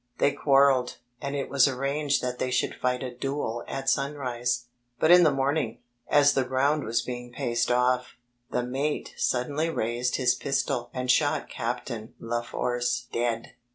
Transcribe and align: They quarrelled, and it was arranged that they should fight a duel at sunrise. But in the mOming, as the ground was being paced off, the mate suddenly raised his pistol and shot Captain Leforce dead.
They 0.17 0.31
quarrelled, 0.31 0.97
and 1.21 1.35
it 1.35 1.47
was 1.47 1.67
arranged 1.67 2.23
that 2.23 2.39
they 2.39 2.49
should 2.49 2.73
fight 2.73 3.03
a 3.03 3.13
duel 3.15 3.63
at 3.67 3.87
sunrise. 3.87 4.65
But 4.99 5.11
in 5.11 5.21
the 5.21 5.29
mOming, 5.29 5.77
as 6.07 6.33
the 6.33 6.43
ground 6.43 6.83
was 6.83 7.03
being 7.03 7.31
paced 7.31 7.69
off, 7.69 8.15
the 8.49 8.63
mate 8.63 9.13
suddenly 9.15 9.69
raised 9.69 10.15
his 10.15 10.33
pistol 10.33 10.89
and 10.91 11.11
shot 11.11 11.49
Captain 11.51 12.15
Leforce 12.19 13.05
dead. 13.11 13.51